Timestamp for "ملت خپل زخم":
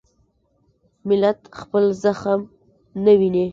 1.07-2.39